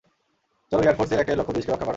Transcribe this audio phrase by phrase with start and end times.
[0.71, 1.89] চলো এয়ারফোর্স এর একটাই লক্ষ্য, দেশকে রক্ষা করা।